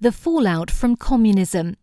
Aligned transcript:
The 0.00 0.12
fallout 0.12 0.70
from 0.70 0.94
communism. 0.94 1.74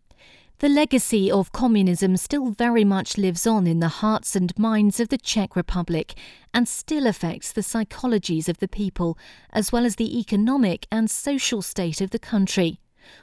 The 0.60 0.70
legacy 0.70 1.30
of 1.30 1.52
communism 1.52 2.16
still 2.16 2.52
very 2.52 2.86
much 2.86 3.18
lives 3.18 3.46
on 3.46 3.68
in 3.68 3.82
the 3.82 3.90
hearts 3.90 4.38
and 4.38 4.58
minds 4.58 5.02
of 5.02 5.10
the 5.10 5.18
Czech 5.18 5.54
Republic 5.54 6.14
and 6.54 6.66
still 6.66 7.08
affects 7.08 7.52
the 7.52 7.60
psychologies 7.60 8.48
of 8.48 8.60
the 8.60 8.70
people, 8.70 9.18
as 9.52 9.74
well 9.74 9.86
as 9.86 9.98
the 9.98 10.18
economic 10.18 10.88
and 10.90 11.12
social 11.12 11.62
state 11.62 12.00
of 12.00 12.12
the 12.12 12.18
country. 12.20 12.80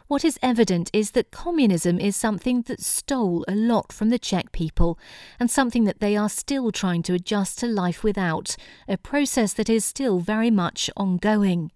What 0.08 0.26
is 0.26 0.38
evident 0.42 0.90
is 0.92 1.12
that 1.12 1.30
communism 1.30 1.98
is 1.98 2.14
something 2.14 2.60
that 2.66 2.82
stole 2.82 3.46
a 3.48 3.54
lot 3.54 3.94
from 3.94 4.10
the 4.10 4.18
Czech 4.18 4.52
people 4.52 4.98
and 5.40 5.50
something 5.50 5.84
that 5.84 6.00
they 6.00 6.18
are 6.18 6.28
still 6.28 6.70
trying 6.70 7.02
to 7.04 7.14
adjust 7.14 7.58
to 7.60 7.66
life 7.66 8.04
without, 8.04 8.56
a 8.86 8.98
process 8.98 9.54
that 9.54 9.70
is 9.70 9.86
still 9.86 10.20
very 10.20 10.50
much 10.50 10.90
ongoing. 10.98 11.70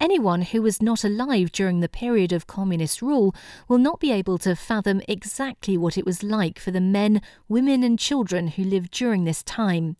Anyone 0.00 0.42
who 0.42 0.62
was 0.62 0.82
not 0.82 1.04
alive 1.04 1.52
during 1.52 1.80
the 1.80 1.88
period 1.88 2.32
of 2.32 2.46
communist 2.46 3.02
rule 3.02 3.34
will 3.68 3.78
not 3.78 4.00
be 4.00 4.12
able 4.12 4.38
to 4.38 4.56
fathom 4.56 5.00
exactly 5.08 5.76
what 5.76 5.98
it 5.98 6.06
was 6.06 6.22
like 6.22 6.58
for 6.58 6.70
the 6.70 6.80
men, 6.80 7.20
women, 7.48 7.82
and 7.82 7.98
children 7.98 8.48
who 8.48 8.64
lived 8.64 8.90
during 8.92 9.24
this 9.24 9.42
time. 9.42 9.96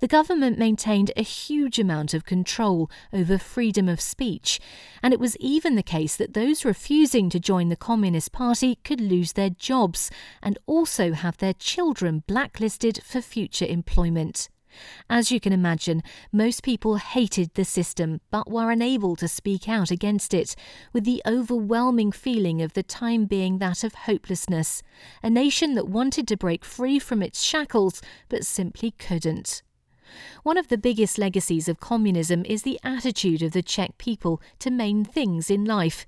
The 0.00 0.08
government 0.08 0.58
maintained 0.58 1.10
a 1.16 1.22
huge 1.22 1.78
amount 1.78 2.14
of 2.14 2.24
control 2.24 2.90
over 3.12 3.38
freedom 3.38 3.88
of 3.88 4.00
speech, 4.00 4.60
and 5.02 5.14
it 5.14 5.20
was 5.20 5.36
even 5.38 5.74
the 5.74 5.82
case 5.82 6.16
that 6.16 6.34
those 6.34 6.64
refusing 6.64 7.30
to 7.30 7.40
join 7.40 7.68
the 7.68 7.76
Communist 7.76 8.32
Party 8.32 8.76
could 8.84 9.00
lose 9.00 9.32
their 9.32 9.50
jobs 9.50 10.10
and 10.42 10.58
also 10.66 11.12
have 11.12 11.38
their 11.38 11.54
children 11.54 12.22
blacklisted 12.26 13.02
for 13.02 13.20
future 13.20 13.66
employment. 13.66 14.48
As 15.08 15.30
you 15.30 15.40
can 15.40 15.52
imagine, 15.52 16.02
most 16.32 16.62
people 16.62 16.96
hated 16.96 17.54
the 17.54 17.64
system 17.64 18.20
but 18.30 18.50
were 18.50 18.70
unable 18.70 19.16
to 19.16 19.28
speak 19.28 19.68
out 19.68 19.90
against 19.90 20.34
it, 20.34 20.54
with 20.92 21.04
the 21.04 21.22
overwhelming 21.26 22.12
feeling 22.12 22.62
of 22.62 22.72
the 22.72 22.82
time 22.82 23.26
being 23.26 23.58
that 23.58 23.84
of 23.84 23.94
hopelessness, 23.94 24.82
a 25.22 25.30
nation 25.30 25.74
that 25.74 25.88
wanted 25.88 26.26
to 26.28 26.36
break 26.36 26.64
free 26.64 26.98
from 26.98 27.22
its 27.22 27.42
shackles 27.42 28.00
but 28.28 28.46
simply 28.46 28.92
couldn't. 28.92 29.62
One 30.42 30.58
of 30.58 30.68
the 30.68 30.78
biggest 30.78 31.18
legacies 31.18 31.68
of 31.68 31.80
communism 31.80 32.44
is 32.44 32.62
the 32.62 32.78
attitude 32.84 33.42
of 33.42 33.52
the 33.52 33.62
Czech 33.62 33.98
people 33.98 34.40
to 34.60 34.70
main 34.70 35.04
things 35.04 35.50
in 35.50 35.64
life. 35.64 36.06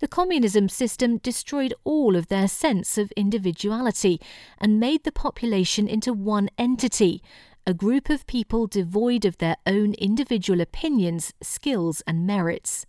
The 0.00 0.08
communism 0.08 0.68
system 0.68 1.18
destroyed 1.18 1.74
all 1.84 2.16
of 2.16 2.28
their 2.28 2.48
sense 2.48 2.98
of 2.98 3.12
individuality 3.12 4.20
and 4.58 4.80
made 4.80 5.04
the 5.04 5.12
population 5.12 5.86
into 5.86 6.12
one 6.12 6.50
entity, 6.58 7.22
a 7.70 7.74
group 7.74 8.10
of 8.10 8.26
people 8.26 8.66
devoid 8.66 9.24
of 9.24 9.38
their 9.38 9.56
own 9.64 9.94
individual 9.94 10.60
opinions, 10.60 11.32
skills, 11.40 12.02
and 12.04 12.26
merits. 12.26 12.84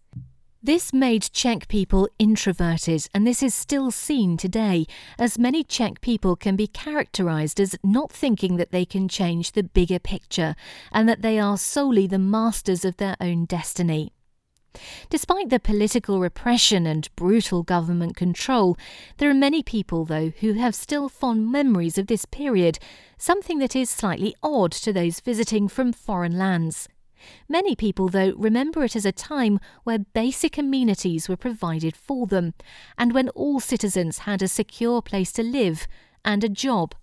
This 0.63 0.91
made 0.91 1.29
Czech 1.31 1.67
people 1.67 2.09
introverted, 2.17 3.07
and 3.13 3.27
this 3.27 3.43
is 3.43 3.53
still 3.53 3.91
seen 3.91 4.37
today, 4.37 4.87
as 5.19 5.37
many 5.37 5.63
Czech 5.63 6.02
people 6.02 6.35
can 6.35 6.55
be 6.55 6.65
characterized 6.65 7.59
as 7.59 7.75
not 7.83 8.11
thinking 8.11 8.57
that 8.57 8.71
they 8.71 8.85
can 8.85 9.07
change 9.07 9.52
the 9.52 9.61
bigger 9.61 9.99
picture 9.99 10.55
and 10.91 11.07
that 11.07 11.21
they 11.21 11.39
are 11.39 11.59
solely 11.59 12.07
the 12.07 12.17
masters 12.17 12.83
of 12.83 12.97
their 12.97 13.15
own 13.21 13.45
destiny. 13.45 14.11
Despite 15.09 15.50
the 15.50 15.59
political 15.59 16.19
repression 16.19 16.86
and 16.86 17.14
brutal 17.16 17.64
government 17.64 18.16
control, 18.16 18.77
there 19.17 19.30
are 19.30 19.33
many 19.33 19.61
people, 19.61 20.05
though, 20.05 20.31
who 20.39 20.53
have 20.53 20.75
still 20.75 21.09
fond 21.09 21.52
memories 21.52 21.97
of 21.97 22.08
this 22.08 22.25
period, 22.25 22.80
something 23.17 23.59
that 23.59 23.75
is 23.75 23.89
slightly 23.89 24.36
odd 24.42 24.72
to 24.72 24.94
those 24.94 25.19
visiting 25.19 25.67
from 25.67 25.92
foreign 25.92 26.38
lands. 26.38 26.88
Many 27.47 27.75
people, 27.75 28.08
though, 28.08 28.33
remember 28.38 28.83
it 28.83 28.95
as 28.95 29.05
a 29.05 29.11
time 29.11 29.59
where 29.83 29.99
basic 29.99 30.58
amenities 30.58 31.30
were 31.30 31.38
provided 31.38 31.95
for 31.95 32.25
them, 32.25 32.53
and 32.97 33.14
when 33.14 33.30
all 33.30 33.59
citizens 33.59 34.19
had 34.19 34.42
a 34.42 34.47
secure 34.47 35.02
place 35.02 35.31
to 35.33 35.44
live 35.44 35.88
and 36.25 36.44
a 36.44 36.49
job 36.49 36.95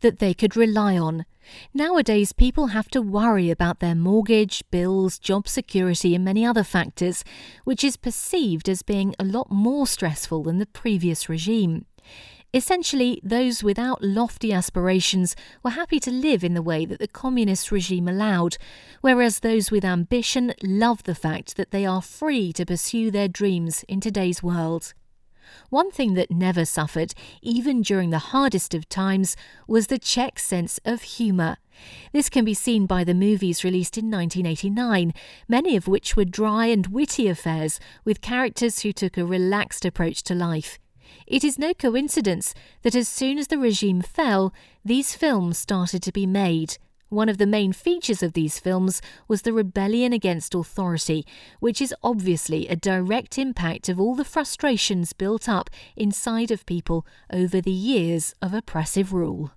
that 0.00 0.20
they 0.20 0.34
could 0.34 0.56
rely 0.56 0.96
on. 0.96 1.26
Nowadays, 1.72 2.32
people 2.32 2.68
have 2.68 2.88
to 2.88 3.02
worry 3.02 3.50
about 3.50 3.80
their 3.80 3.94
mortgage, 3.94 4.62
bills, 4.70 5.18
job 5.18 5.48
security, 5.48 6.14
and 6.14 6.24
many 6.24 6.44
other 6.44 6.64
factors, 6.64 7.24
which 7.64 7.84
is 7.84 7.96
perceived 7.96 8.68
as 8.68 8.82
being 8.82 9.14
a 9.18 9.24
lot 9.24 9.50
more 9.50 9.86
stressful 9.86 10.42
than 10.44 10.58
the 10.58 10.66
previous 10.66 11.28
regime. 11.28 11.86
Essentially, 12.54 13.20
those 13.22 13.62
without 13.62 14.02
lofty 14.02 14.54
aspirations 14.54 15.36
were 15.62 15.70
happy 15.70 16.00
to 16.00 16.10
live 16.10 16.42
in 16.42 16.54
the 16.54 16.62
way 16.62 16.86
that 16.86 16.98
the 16.98 17.06
communist 17.06 17.70
regime 17.70 18.08
allowed, 18.08 18.56
whereas 19.02 19.40
those 19.40 19.70
with 19.70 19.84
ambition 19.84 20.54
love 20.62 21.02
the 21.02 21.14
fact 21.14 21.56
that 21.56 21.72
they 21.72 21.84
are 21.84 22.00
free 22.00 22.52
to 22.54 22.64
pursue 22.64 23.10
their 23.10 23.28
dreams 23.28 23.84
in 23.86 24.00
today's 24.00 24.42
world. 24.42 24.94
One 25.70 25.90
thing 25.90 26.14
that 26.14 26.30
never 26.30 26.64
suffered, 26.64 27.14
even 27.42 27.82
during 27.82 28.10
the 28.10 28.18
hardest 28.18 28.74
of 28.74 28.88
times, 28.88 29.36
was 29.66 29.86
the 29.86 29.98
Czech 29.98 30.38
sense 30.38 30.80
of 30.84 31.02
humour. 31.02 31.56
This 32.12 32.28
can 32.28 32.44
be 32.44 32.54
seen 32.54 32.86
by 32.86 33.04
the 33.04 33.14
movies 33.14 33.64
released 33.64 33.98
in 33.98 34.10
1989, 34.10 35.12
many 35.48 35.76
of 35.76 35.88
which 35.88 36.16
were 36.16 36.24
dry 36.24 36.66
and 36.66 36.88
witty 36.88 37.28
affairs 37.28 37.78
with 38.04 38.20
characters 38.20 38.80
who 38.80 38.92
took 38.92 39.16
a 39.16 39.24
relaxed 39.24 39.84
approach 39.84 40.22
to 40.24 40.34
life. 40.34 40.78
It 41.26 41.44
is 41.44 41.58
no 41.58 41.74
coincidence 41.74 42.54
that 42.82 42.94
as 42.94 43.08
soon 43.08 43.38
as 43.38 43.48
the 43.48 43.58
regime 43.58 44.02
fell, 44.02 44.52
these 44.84 45.14
films 45.14 45.58
started 45.58 46.02
to 46.02 46.12
be 46.12 46.26
made. 46.26 46.78
One 47.10 47.30
of 47.30 47.38
the 47.38 47.46
main 47.46 47.72
features 47.72 48.22
of 48.22 48.34
these 48.34 48.58
films 48.58 49.00
was 49.28 49.42
the 49.42 49.54
rebellion 49.54 50.12
against 50.12 50.54
authority, 50.54 51.26
which 51.58 51.80
is 51.80 51.94
obviously 52.02 52.68
a 52.68 52.76
direct 52.76 53.38
impact 53.38 53.88
of 53.88 53.98
all 53.98 54.14
the 54.14 54.26
frustrations 54.26 55.14
built 55.14 55.48
up 55.48 55.70
inside 55.96 56.50
of 56.50 56.66
people 56.66 57.06
over 57.32 57.62
the 57.62 57.70
years 57.70 58.34
of 58.42 58.52
oppressive 58.52 59.14
rule. 59.14 59.52